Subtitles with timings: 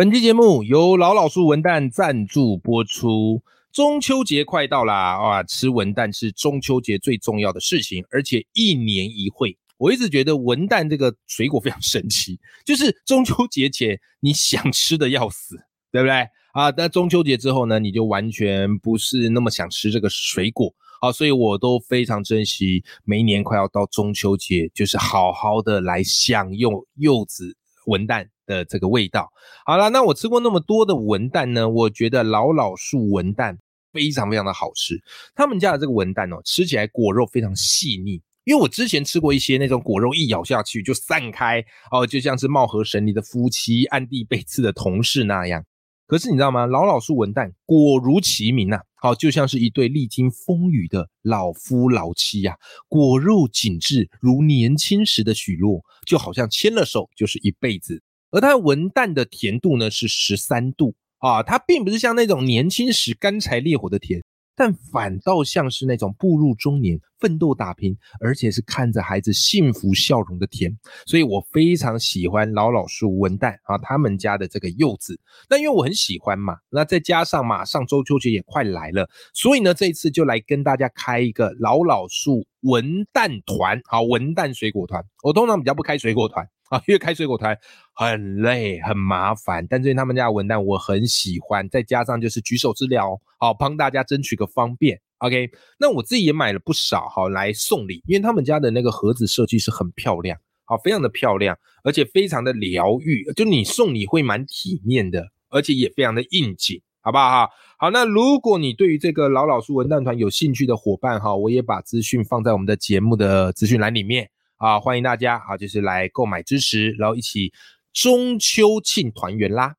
[0.00, 3.42] 本期节目由老老树文旦赞助播出。
[3.70, 9.54] 中秋节快到啦，啊，吃文旦是中秋节最重要的事情，而且一年一会。
[9.76, 15.54] 我一直觉得文旦这个水果非常神奇，就是中秋节前你想吃的要死，
[15.92, 16.26] 对不对？
[16.54, 20.72] 啊，但中秋节之后呢，你就完全不是那么想吃这个水果。
[21.02, 27.54] 好，所以我都非常珍惜每一年快要到中秋节，就是好好的来享用柚子
[27.86, 28.26] 文旦。
[28.46, 29.30] 的这个味道，
[29.64, 33.56] 好了，那我吃过那么多的文旦呢，我觉得老老树文旦
[33.92, 35.00] 非常非常的好吃。
[35.36, 45.64] 他们家的这个文旦哦，吃起来果肉非常细腻，因为我之前吃过一些那种果肉一咬下去就散开哦，就像是貌合神离的夫妻暗地背刺的同事那样。
[46.10, 46.66] 可是你知道吗？
[46.66, 52.56] 老老树文旦果如其名呐，好，就像是一对历经风雨的老夫老妻呀，
[52.88, 58.02] 果肉紧致如年轻时的许诺，就好像牵了手就是一辈子。
[58.32, 64.20] 而它文旦的甜度呢是十三度啊，它并不是像那种年轻时干柴烈火的甜，
[64.60, 70.70] 但反倒像是那种步入中年、奋斗打拼，而且是看着孩子幸福笑容的甜。
[71.06, 75.18] 所以我非常喜欢老老树文旦啊，他们家的这个柚子。
[75.48, 85.02] 那因为我很喜欢嘛，那再加上马上中秋节也快来了，所以呢这一次就来跟大家开一个老老树文旦团，好文旦水果团。
[85.22, 86.46] 我通常比较不开水果团。
[86.70, 87.58] 啊，因为开水果台
[87.92, 95.00] 很累很麻烦，但最近他们家的文旦我很喜欢，再加上就是举手之劳，好帮大家争取个方便。
[95.18, 107.50] OK，那我自己也买了不少，哈来送礼，因为他们家的那个盒子设计是很漂亮，好非常的漂亮，而且非常的疗愈，就你送礼会蛮体面的，而且也非常的应景，好不好？
[107.78, 114.30] 好，那如果你对于这个老老树文旦团有兴趣的伙伴哈，我也把资讯放在我们的节目的资讯栏里面。
[114.60, 117.50] 啊，欢迎大家啊，就是来购买支持，然后一起
[117.94, 119.76] 中秋庆团圆啦！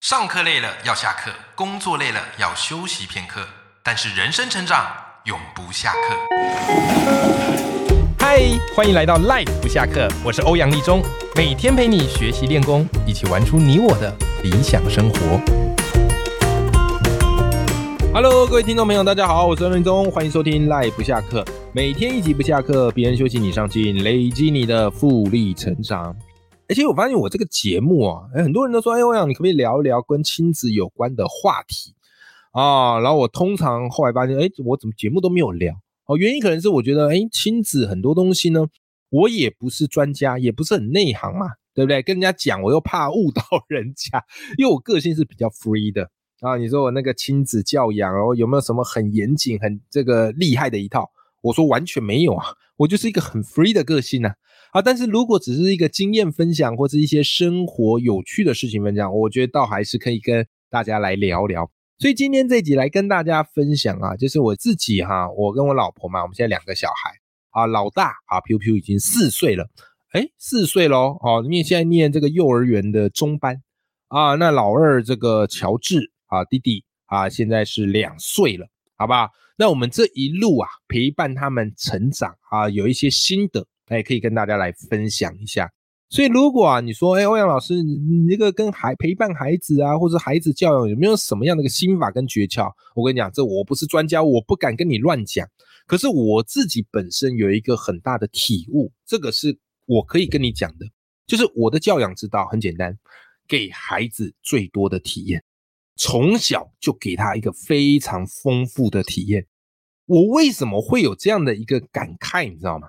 [0.00, 3.46] 上课累了要下课，工作累了要休息片刻，
[3.84, 4.84] 但是人生成长
[5.26, 6.16] 永不下课。
[8.18, 8.40] 嗨，
[8.74, 11.00] 欢迎来到 Life 不下课，我是欧阳立中，
[11.36, 14.12] 每天陪你学习练功，一起玩出你我的
[14.42, 15.40] 理想生活。
[18.14, 26.16] Hello，各位听众朋友，大家好，我是任忠，欢迎收听赖不下课，每天一集不下课，别人休息你上进，累积你的复利成长。
[26.68, 31.92] 而且我发现我这个节目啊，很多人都说，哎，我想你可不可以聊一聊跟亲子有关的话题
[32.52, 33.00] 啊？
[33.00, 35.74] 然后我通常后来发现，哎，我怎么节目都没有聊？
[36.06, 38.64] 哦，原因可能是我觉得，哎，亲子很多东西呢，
[39.10, 42.00] 我也不是专家，也不是很内行嘛，对不对？
[42.00, 44.24] 跟人家讲，我又怕误导人家，
[44.56, 46.08] 因为我个性是比较 free 的。
[46.40, 51.10] 啊，你说我那个亲子教养哦，有没有什么很严谨、很这个厉害的一套？
[51.40, 52.44] 我说完全没有啊，
[52.76, 54.30] 我就是一个很 free 的个性呢。
[54.72, 61.70] 啊，但是如果只是一个经验分享或者一些生活有趣的事情分享，我觉得倒还是可以跟大家来聊聊。
[61.98, 67.12] 所以今天这集来跟大家分享啊，就是我自己哈，我跟我老婆嘛，我们现在两个小孩
[67.50, 69.68] 啊，老大啊，Piu Piu 已经四岁了，
[70.12, 73.62] 哎，四岁喽，哦，因为现在念这个幼儿园的中班
[74.08, 76.10] 啊，那老二这个乔治。
[76.34, 79.28] 啊，弟弟啊，现在是两岁了，好不好？
[79.56, 85.70] 那我们这一路啊，陪伴他们成长啊，有一些心得，哎，可以跟大家来分享一下。
[86.10, 92.70] 所以，如果啊，你说，哎，欧阳老师，你这个跟孩陪伴孩子啊，或者孩子教养有没有什么样的一个心法跟诀窍？
[92.94, 95.48] 我跟你讲，这我不是专家，我不敢跟你乱讲。
[95.86, 100.86] 可是我自己本身有一个很大的体悟，这个是我可以跟你讲的，
[101.26, 102.96] 就是我的教养之道很简单，
[103.48, 105.42] 给孩子最多的体验。
[105.96, 109.46] 从小就给他一个非常丰富的体验。
[110.06, 112.88] 我为什么会有这样的一个感慨，你知道吗？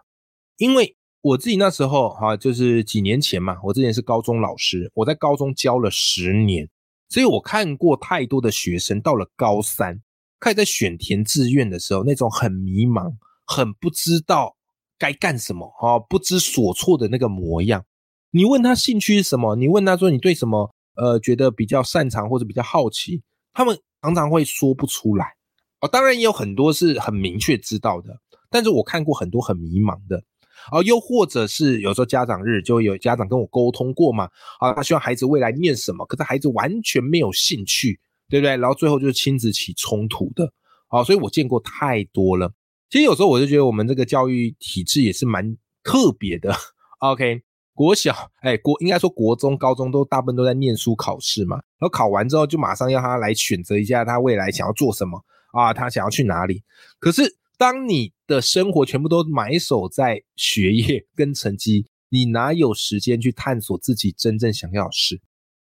[0.57, 6.69] 因为我自己那时候哈，就是几年前嘛，我之前是高中老师，我在高中教了十年，
[7.07, 10.01] 所以我看过太多的学生到了高三，
[10.39, 13.13] 开始在选填志愿的时候，那种很迷茫、
[13.45, 14.57] 很不知道
[14.97, 17.85] 该干什么哈，不知所措的那个模样。
[18.31, 19.55] 你问他兴趣是什么？
[19.55, 20.74] 你问他说你对什么？
[20.95, 23.21] 呃，觉得比较擅长或者比较好奇，
[23.53, 25.33] 他们常常会说不出来
[25.81, 25.87] 哦。
[25.87, 28.17] 当然也有很多是很明确知道的，
[28.49, 30.23] 但是我看过很多很迷茫的
[30.71, 30.81] 哦。
[30.83, 37.99] 又或者是有时候家长日就有家长跟我沟通过嘛，啊，他希望孩子未来念什么，可是孩子完全没有兴趣，
[38.29, 38.57] 对不对？
[38.57, 40.51] 然后最后就是亲子起冲突的，
[40.87, 42.51] 啊，所以我见过太多了。
[42.89, 46.55] 其实有时候我就觉得我们这个教育体制也是蛮特别的。
[46.99, 47.41] OK。
[47.75, 56.63] 国小，哎，国应该说国中、高中都大部分都在念书考试嘛，然后考完之后就马上要他来选择一下他未来想要做什么啊，他想要去哪里。
[56.99, 65.21] 可是当你的生活全部都埋首在学业跟成绩，你哪有时间去探索自己真正想要的事？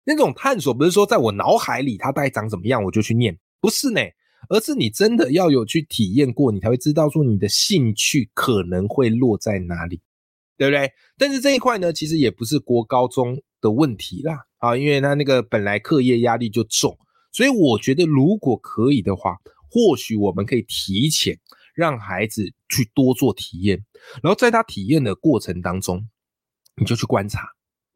[0.05, 4.01] 那种探索不是说在我脑海里它大概长怎么样我就去念，不是呢，
[4.49, 10.01] 而是你真的要有去体验过，你才会知道说你的兴趣可能会落在哪里，
[10.59, 10.93] 对不对？
[11.17, 16.99] 但是这一块呢，其实也不是国高中的问题啦，啊，因为他那个本来课业压力就重，
[17.33, 19.37] 所以我觉得如果可以的话，
[19.71, 21.39] 或许我们可以提前
[21.75, 23.83] 让孩子去多做体验，
[24.23, 26.07] 然后在他体验的过程当中，
[26.77, 27.49] 你就去观察。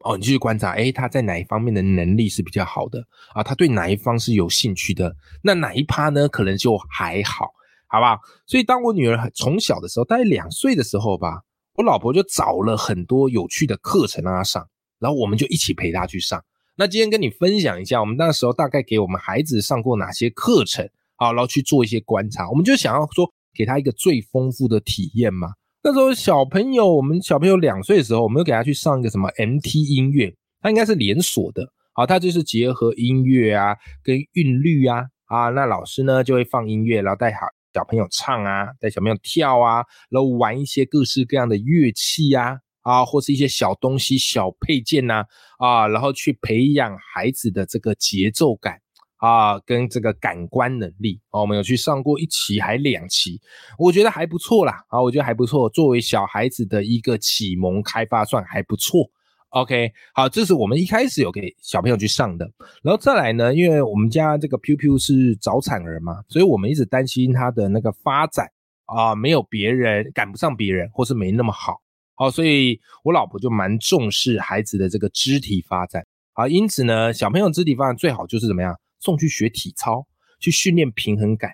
[0.05, 3.01] 哦，你继续观察，哎，他在哪一方面的能力是比较好的
[3.33, 3.41] 啊？
[3.41, 5.15] 他对哪一方是有兴趣的？
[5.41, 6.27] 那哪一趴呢？
[6.27, 7.53] 可能就还好，
[7.87, 8.19] 好不好？
[8.45, 11.43] 所以当我女儿从小的时候，大概两岁的时候吧，
[11.75, 14.67] 我老婆就找了很多有趣的课程让她上，
[14.99, 16.43] 然后我们就一起陪她去上。
[16.75, 21.31] 那今天跟你分享一下，我们那时候大概给我们孩子上过哪些课程啊？
[21.31, 25.49] 然后去做一些观察，我们就想要说给他一个最丰富的体验嘛。
[25.83, 45.25] 那时候小朋友，我们小朋友两岁的时候，我们就给他去上一个什么 MT 音乐，它应该是连锁的，好，它就是结合音乐啊跟韵律啊，啊，那老师呢就会放音乐，然后带好小朋友唱啊，带小朋友跳啊，然后玩一些各式各样的乐器呀，啊，或是一些小东西、小配件呐，
[45.57, 48.79] 啊，然后去培养孩子的这个节奏感。
[49.17, 53.39] 啊，跟这个感官能力哦，我们有去上过一期还两期，
[53.79, 54.83] 我觉得还不错啦。
[54.89, 59.09] 啊，我觉得还不错，作为小孩子的一个启蒙开发算还不错。
[59.53, 62.51] OK，好，这是我们一开始有给小朋友去上的，
[62.81, 68.49] 然后再来呢，因为我们家这个 Piu Piu 是早产儿嘛，所以我们一直担心他的那个发展
[68.85, 71.79] 啊，没有别人赶不上别人，或是没那么好。
[72.15, 76.03] 好，所以我老婆就蛮重视孩子的这个肢体发展
[76.33, 78.75] 啊，因此呢，小朋友肢体发展最好就是怎么样？
[78.99, 80.03] 送去学体操，
[80.39, 81.51] 去训练平衡感，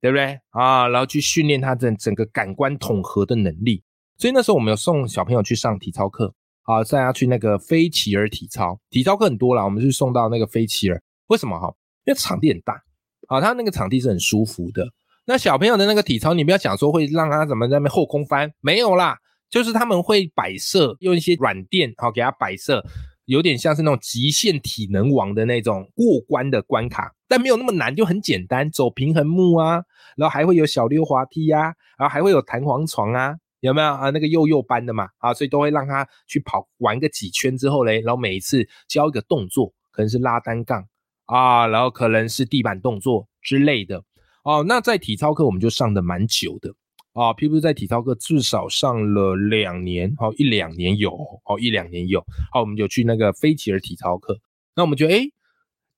[0.00, 0.88] 对不对啊？
[0.88, 3.82] 然后去训练他的整个感官统合的能力。
[4.16, 8.78] 所以那时候我们有送小朋友去上体操课，啊，带他去那个飞骑儿体操。
[8.90, 11.02] 体操课很多啦，我们就送到那个飞骑儿。
[11.28, 11.72] 为什么哈？
[12.04, 12.82] 因为场地很大，
[13.28, 14.86] 啊，他那个场地是很舒服的。
[15.24, 19.16] 那小朋友的那个体操，你不要想说会让他怎么在那边后空翻，没有啦，
[19.48, 22.84] 就是他们会摆设，用一些软垫，好给他摆设。
[23.26, 29.80] 有点像是那种极限体能王的那种过关的关卡，但没有那么难，就很简单，走平衡木啊，
[30.16, 34.10] 然后还会有小溜滑梯呀，然后还会有弹簧床啊，有没有啊？
[34.10, 40.86] 那个幼幼班的嘛，啊，所以都会让他去跑玩个几圈之后嘞，然后每一次教一个动作，可能是拉单杠
[41.26, 44.02] 啊，然后可能是地板动作之类的
[44.44, 44.64] 哦。
[44.66, 46.74] 那在体操课我们就上的蛮久的。
[47.14, 51.14] 啊，P P 在体操课至少上了两年，好一两年有，
[51.44, 54.38] 好一两年有，好我们就去那个飞奇尔体操课，
[54.74, 55.20] 那我们觉得，哎，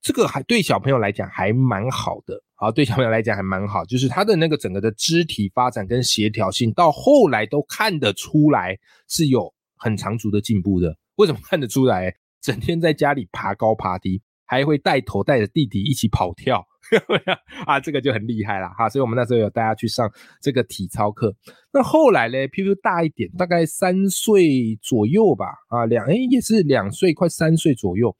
[0.02, 8.78] 这个还对小朋友来讲还蛮好的，好对小朋友来讲还蛮好，就是他的那个整个的肢体发展跟协调性，到后来都看得出来
[9.08, 10.96] 是有很长足的进步的。
[11.16, 12.14] 为什么看得出来？
[12.40, 16.64] 整天在家里爬高爬低，还会带头带着弟弟一起跑跳。
[17.64, 20.10] 啊，这个就很厉害了哈，所以我们那时候有带他去上
[20.42, 21.34] 这个体操课。
[21.72, 28.14] 那后来呢，P P 大一点，大概三岁左右吧，啊，两哎也是两岁快三岁左右，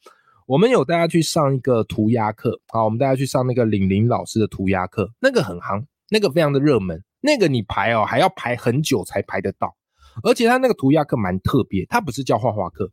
[0.46, 9.75] 我们有带他去上一个涂鸦课啊，我们带他去上那个李林老师的涂鸦课，那个很夯，那个非常的热门，那个你排哦还要排很久才排得到，
[10.23, 12.91] 而且他那个涂鸦课蛮特别，他不是叫画画课，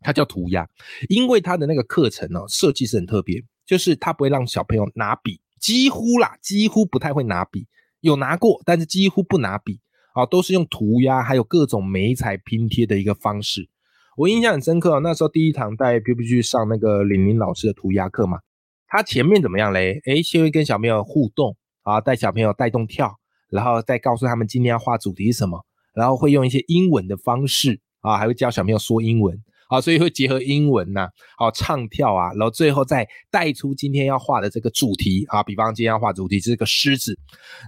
[0.00, 0.68] 他叫涂鸦，
[1.08, 3.42] 因为他的那个课程哦设计是很特别。
[3.66, 7.66] 就是他不会让小朋友拿笔，几乎啦，几乎不太会拿笔，
[8.00, 9.78] 有拿过，但是几乎不拿笔
[10.14, 13.68] 啊，都是用涂鸦，还有各种眉彩拼贴的一个方式。
[14.18, 18.40] 我印象很深刻，那时候第一堂带 P P 去上那个玲玲老师的涂鸦课嘛，
[18.88, 20.00] 他前面怎么样嘞？
[20.06, 23.14] 诶，先会跟小朋友互动啊，带小朋友带动跳，
[23.48, 29.40] 然后再告诉他们今天要画主题是什么，然后会用一些英文的方式啊，还会教小朋友说英文。
[29.68, 35.42] 啊，所以会结合英文呐，好唱跳啊，然后最后再带出今天要画的这个主题啊。
[35.42, 37.16] 比方今天要画主题是个狮子，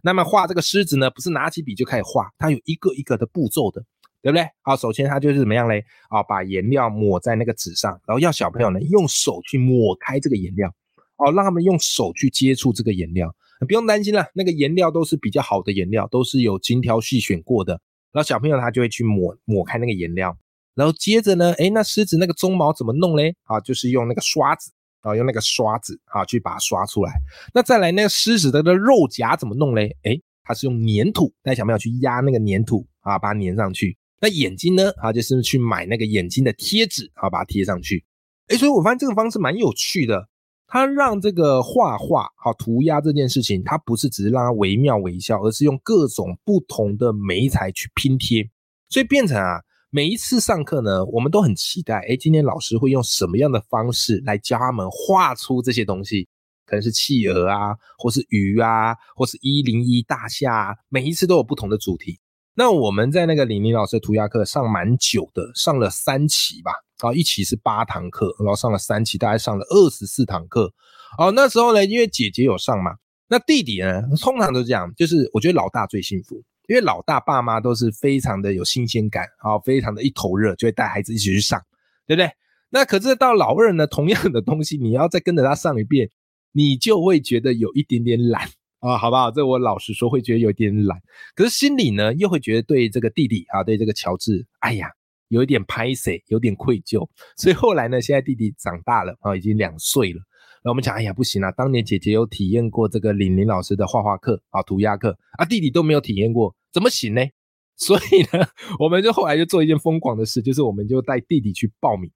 [0.03, 3.85] 那么画这个狮子呢，不是拿起笔就开始画，它有一个一个的步骤的，
[4.23, 4.47] 对不对？
[4.63, 5.85] 好，首先它就是怎么样嘞？
[6.09, 10.69] 啊，把颜料抹在那个纸上，然后要小朋友呢用手去抹开这个颜料，
[11.17, 13.35] 哦，让他们用手去接触这个颜料，
[13.67, 17.73] 不用担心了，那个颜料都是比较好的颜料，都是有精挑细选过的，
[18.13, 20.37] 然后小朋友他就会去抹抹开那个颜料。
[20.75, 23.35] 然后接着呢，哎，那狮子那个鬃毛怎么弄嘞？
[23.45, 27.13] 啊，就是用那个刷子啊，用那个刷子啊，去把它刷出来。
[27.53, 29.97] 那再来那个狮子的的肉夹怎么弄嘞？
[30.05, 33.99] 哎，它是用粘土带小朋友去压那个粘土啊，把它粘上去。
[34.21, 34.91] 那眼睛呢？
[34.99, 38.05] 啊，就是去买那个眼睛的贴纸啊，把它贴上去。
[38.49, 40.29] 哎，所以我发现这个方式蛮有趣的。
[40.67, 48.49] 它让这个画画好涂鸦这件事情，它不是只是让它惟妙惟肖，而是用各种不同的媒材去拼贴，
[48.89, 49.61] 所以变成啊。
[49.93, 56.29] 每一次上课呢，我们都很期待，哎，今天老师会用什么样的方式来教他们画出这些东西？
[56.65, 62.21] 可能是企鹅啊，或是鱼啊，或是一零一大厦，每一次都有不同的主题。
[62.61, 70.71] 那我们在那个李宁老师的涂鸦课上蛮久的，上了三期吧，啊，一期是八堂课，然后上了三期，大概上了二十四堂课。
[71.17, 72.97] 哦，那时候呢，因为姐姐有上嘛，
[73.31, 76.45] 那弟弟呢，通常都这样，就是我觉得老大最幸福。
[76.69, 81.59] 因为老大爸妈都是非常的有新鲜感，啊，非常的一头热，就会带孩子一起去上，
[82.07, 82.31] 对不对？
[82.69, 86.11] 那可是到老二呢，同样的东西，你要再跟着他上一遍，
[86.53, 88.51] 你就会觉得有一点点懒
[88.81, 89.31] 啊，好不好？
[89.31, 90.99] 这我老实说，会觉得有点懒。
[91.35, 94.89] 可是心里呢，又会觉得对这个弟弟啊，对这个乔治，哎呀，
[95.29, 97.09] 有一点拍死，有点愧疚。
[97.37, 100.21] 所以后来呢，现在弟弟长大了啊，已经两岁了。
[100.63, 101.51] 那我们讲，哎呀，不行啊！
[101.53, 107.23] 当年姐姐有体验过这个李林老师的画画课啊，涂鸦课啊，弟弟都没有体验过，怎么行呢？
[107.77, 108.47] 所以呢，
[108.79, 112.11] 我们就后来就做一件疯狂的事，就是我们就带弟弟去报名。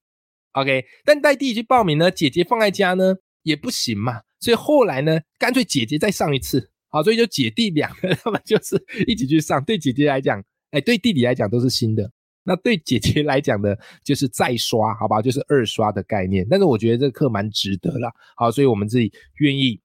[0.53, 9.63] OK，但带弟弟去报名呢，姐姐放在家呢也不行嘛，所以后来呢，干脆姐姐再上一次，好，所以就姐弟两个他们就是一起去上。
[9.65, 12.11] 对姐姐来讲，哎，对弟弟来讲都是新的。
[12.43, 16.47] 那对姐姐来讲呢，就是再刷，好吧，就是二刷的概念。
[16.51, 19.81] 但是我觉得这课蛮值得了，好，所以我们自己愿意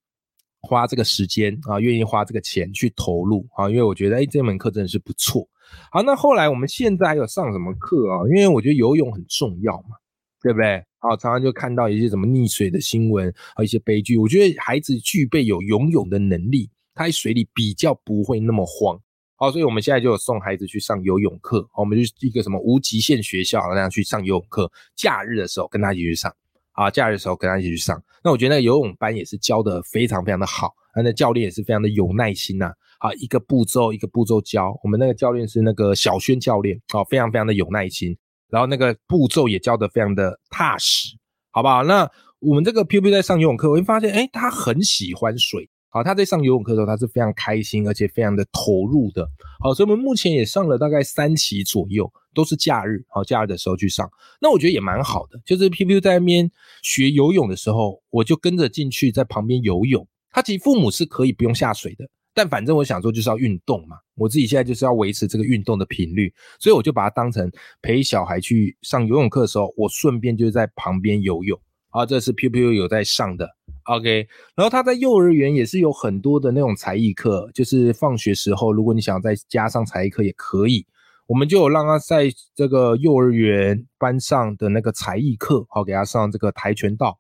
[0.62, 5.48] 花这个时间啊，愿意花这个钱去投入啊，因为我觉得哎，这门课真的是不错。
[5.92, 8.28] 好，那后来我们现在还有上什么课啊？
[8.28, 9.96] 因为我觉得游泳很重要嘛，
[10.42, 10.84] 对不对？
[11.00, 14.18] 好，常常就看到一些什么溺水的新闻，还有一些悲剧。
[14.18, 19.00] 我觉得孩子具备有游泳的能力，他在水里比较不会那么慌。
[19.38, 21.66] 好，所以我们现在就有送孩子去上游泳课。
[21.78, 24.70] 我们就一个什么无极限学校那样去上游泳课。
[24.98, 26.36] 假日的时候跟他一起去上，
[26.74, 28.04] 啊，假日的时候跟他一起去上。
[28.22, 32.74] 那我觉得那个游泳班也是教的非常非常的好，那教练也是非常的有耐心呐。
[33.00, 34.78] 啊，一个步骤一个步骤教。
[34.84, 38.18] 我们那个教练是那个小轩教练，哦，非常非常的有耐心。
[38.50, 41.16] 然后那个步骤也教的非常的踏实，
[41.52, 41.84] 好不好？
[41.84, 45.70] 那我们这个 P P 在上游泳课，我会发现，哎，他很喜欢水。
[45.92, 49.28] 好，他在上游泳课的时候，他是非常开心，而且非常的投入的。
[49.60, 53.04] 好，所以我们目前也上了大概三期左右，都是假日。
[53.10, 54.08] 好，假日的时候去上，
[54.40, 55.42] 那我觉得也蛮好的。
[55.44, 56.50] 就是 P P 在那边
[56.84, 60.08] 学游泳的时候，我就跟着进去，在旁边游泳。
[60.30, 63.98] 他其实父母是可以不用下水的，但反正我想说就是要运动嘛。
[64.16, 71.60] 我自己现在就是要维持这个运动的频率，所以我就把它当成陪小孩去上游泳课的时候，我顺便就在旁边游泳。
[71.90, 73.50] 啊，这是 P P U 有在上的。
[73.86, 80.86] OK，然后他在幼儿园也是有很多的那种才艺课，就是放学时候，如果你想再加上才艺课也可以，
[81.26, 87.18] 我们就有让他在这个幼儿园班上的那个才艺课，好给他上这个跆拳道，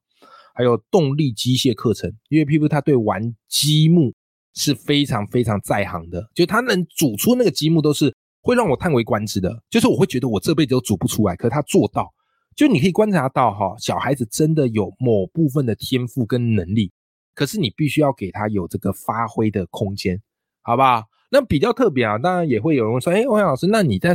[0.54, 4.14] 还有动力机械课程，因为 P P U 他对玩积木
[4.54, 12.14] 是非常非常在行的，就他能煮出那个积木都是会让我叹为观止的，就是我会觉得我这辈子都煮不出来，可是他做到。
[12.56, 16.92] 就你可以观察到哈，小孩子真的有某部分的天赋跟能力，
[17.34, 20.22] 可是你必须要给他有这个发挥的空间，
[20.62, 21.04] 好不好？
[21.32, 24.14] 那比较特别啊，当然也会有人说，哎，王老师，那你在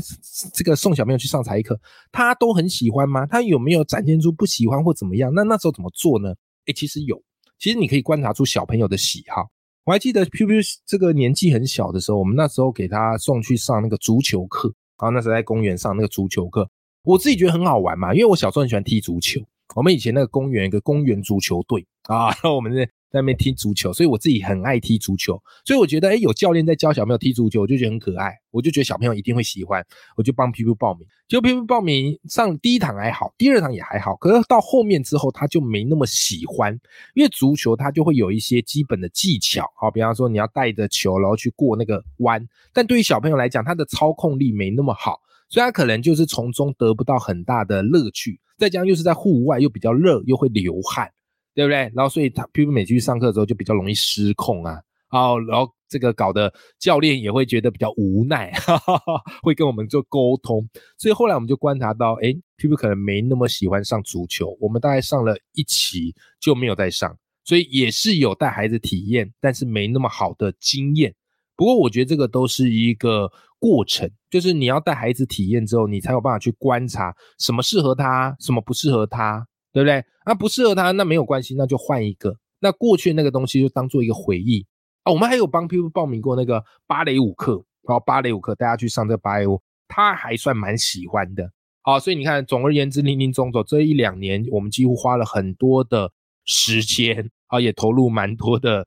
[0.53, 1.81] 这个送小朋友去上才艺课，
[2.13, 3.25] 他都很喜欢吗？
[3.25, 5.33] 他有没有展现出不喜欢或怎么样？
[5.33, 6.35] 那那时候怎么做呢？
[6.67, 7.23] 哎，其实有，
[7.59, 9.49] 其实你可以观察出小朋友的喜好。
[9.85, 10.55] 我还记得 P P
[10.87, 16.67] 这个年纪很小的时候，我们那时候给他送去上那个足球课，啊那时候在公园上那个足球课。
[17.03, 19.41] 我自己觉得很好玩嘛，因为我小时候很喜欢踢足球。
[19.75, 22.73] 我们以前那个公园一个公园足球队啊， 然后我们
[23.15, 25.41] 在那边踢足球，所以我自己很爱踢足球。
[25.65, 28.35] 所以我觉得，哎，有教练在教小朋友踢足球，我就觉得很可爱。
[28.51, 29.85] 我就觉得小朋友一定会喜欢，
[30.17, 31.07] 我就帮皮皮报名。
[31.29, 36.79] 就皮皮报名上第一堂还好，第二堂也还好，可是到后面之后他就没那么喜欢，
[37.15, 45.21] 因为足球它就会有一些基本的技巧，好，比方说你要带着球然后去过那个弯，但对于小朋友来讲，他的操控力没那么好。
[45.51, 51.09] 所以他可能就是从中得不到很大的乐趣，再加上又是在户外，又比较热，又会流汗，
[51.55, 51.91] 对不对？
[51.95, 60.69] 然后所以他譬如每次去上课的时候就比较容易失控啊，好，然后这个搞得教练也会觉得比较无奈，哈哈哈，会跟我们做沟通。
[60.99, 71.15] 所以后来我们就观察到，哎，譬如可能没那么喜欢上足球，我们大概上了一期就没有再上，所以也是有带孩子体验，但是没那么好的经验。
[71.57, 73.31] 不过我觉得这个都是一个。
[73.61, 80.03] 过程就是你要带孩子体验之后，你才有办法去观察什么适合他，什么不适合他，对不对？
[80.25, 82.35] 那不适合他，那没有关系，那就换一个。
[82.61, 84.65] 那过去那个东西就当做一个回忆
[85.03, 85.13] 啊。
[85.13, 91.51] 我们还有帮 people 报名过那个芭蕾舞课，然后芭蕾舞课大家去上这个芭蕾舞，他还算蛮喜欢的。
[91.83, 96.11] 好，所以你看，总而言之，林林总总这一两年，我们几乎花了很多的
[96.45, 98.87] 时间啊，也投入蛮多的。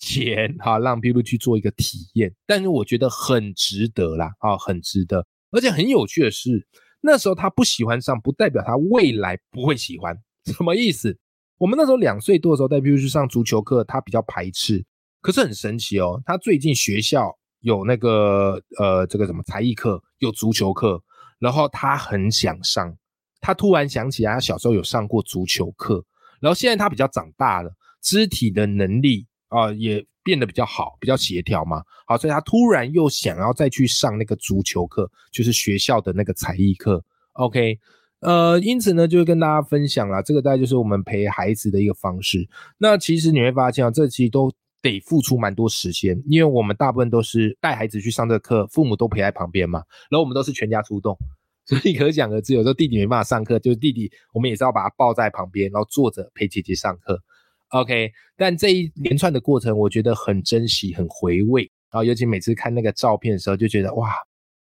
[0.00, 6.64] 钱哈，让 people 去做一个体验，但是我觉得很值得啦，啊，很值得，而且很有趣的是，
[7.00, 10.16] 那时候他不喜欢上，不代表他未来不会喜欢。
[10.52, 11.16] 什么意思？
[11.58, 14.84] 我们那时候两岁多的时候带 P 去上足球课，他比较排斥。
[15.20, 21.02] 可是很神奇哦，他最近学校有那个呃这个什么才艺课，有足球课，
[21.40, 22.96] 然后他很想上。
[23.40, 26.04] 他突然想起来，他小时候有上过足球课，
[26.40, 31.82] 然后现在他比较长大了，肢体的能力啊也变得比较好，比较协调嘛。
[32.06, 37.04] 好，所以他突然又想要再去上那个足球课，就是学校的那个才艺课。
[37.32, 37.78] OK。
[38.20, 42.48] 呃，因此呢，就跟大家分享了，这个大概就是我们陪孩子的一个方式。
[42.76, 51.16] 那其实你会发现啊，这其实都得付出蛮多时间，因为我们大部分都是带孩子去上这个课，父母都陪在旁边嘛，然后我们都是全家出动，
[51.64, 57.20] 所以可想而知，有时候弟弟没办法上课，就是弟弟我们也是要把他抱在旁边，然后坐着陪姐姐上课。
[57.68, 64.12] OK，但这一连串的过程，我觉得很珍惜，很回味，然后尤其每次看那个照片的时候，就觉得哇。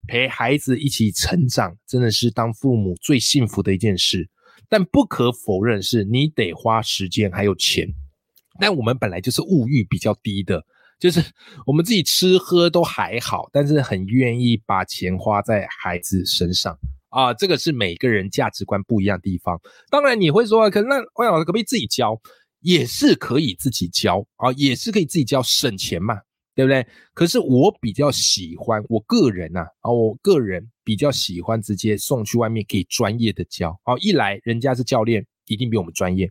[0.06, 4.28] 陪孩子一起成长，真的是当父母最幸福的一件事。
[4.68, 7.88] 但不可否认，是你得花时间还有钱。
[8.58, 10.64] 但我们本来就是物欲比较低的，
[10.98, 11.22] 就是
[11.66, 16.76] 我们自己吃喝都还好，但是很愿意把钱花在孩子身上
[17.10, 17.34] 啊。
[17.34, 19.60] 这个是每个人价值观不一样的地方。
[19.90, 22.20] 当然你会说，可那欧阳老师可不可以自己教？
[22.60, 26.20] 也是可以自己教啊，也是可以自己教，省钱嘛。
[26.54, 26.86] 对不对？
[27.14, 33.78] 可是我比较喜欢，我个人呐，啊，我个人比较喜欢直接送去外面给专业的教。
[33.84, 36.26] 好，一来人家是教练，一定比我们专业；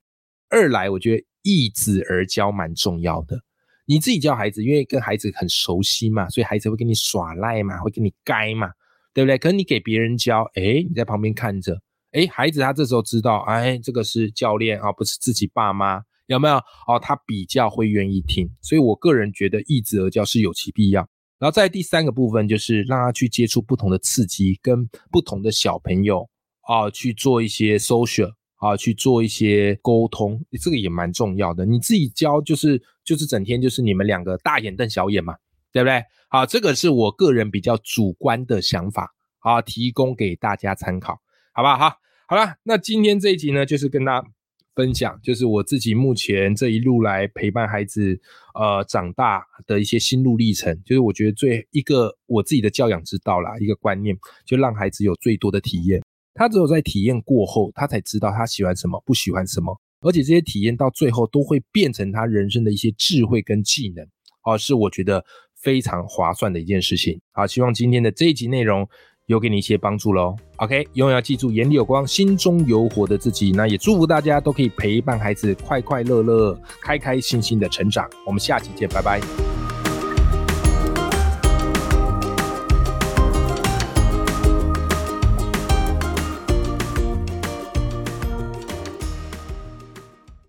[0.49, 3.39] 二来我觉得易子而教蛮重要的。
[3.87, 8.69] 你自己教孩子，因为跟孩子很熟悉嘛，所以孩子会跟你耍赖嘛，会跟你该嘛，
[9.13, 9.37] 对不对？
[9.37, 16.03] 可是你给别人教，哎，你在旁边看着，哎，孩子他这时候知道，哎，这个是教练啊，不是自己爸妈。
[16.35, 16.55] 有没有
[16.87, 16.99] 哦？
[17.01, 21.07] 他比较会愿意听，所以我个人觉得易子而教是有其必要。
[21.37, 26.29] 然后在第三个部分，就是让他去接触不同的刺激，跟不同的小朋友
[26.67, 31.65] 啊去做一些 social 啊，去做一些沟通，这个也蛮重要的。
[31.65, 35.35] 你自己教就是就是整天就是你们两个大眼瞪小眼嘛，
[35.73, 36.03] 对不对？
[36.29, 41.19] 好，这个是我个人比较主观的想法啊，提供给大家参考，
[41.53, 41.77] 好不好？
[41.77, 41.95] 好，
[42.27, 44.27] 好了，那今天这一集呢，就是跟大家。
[44.73, 48.19] 分享就是我自己目前这一路来陪伴孩子
[48.55, 56.01] 呃长大的一些心路历程，就是我觉得最一个我自己的教养之道啦，一个观念，就让孩子有最多的体验。
[56.33, 64.07] 他只有在体验过后，他才知道他喜欢什么，不喜欢什么，而且这些体验到最后都会变成他人生的一些智慧跟技能，
[64.43, 65.25] 而，是我觉得
[65.59, 67.19] 非常划算的一件事情。
[67.33, 68.87] 好，希望今天的这一集内容。
[69.31, 70.35] 有给你一些帮助喽。
[70.57, 73.51] OK，永远要记住，眼里有光，心中有火的自己。
[73.51, 78.07] 那也祝福大家都可以陪伴孩子快快乐乐、开开心心的成长。
[78.25, 79.50] 我们下期见，拜拜。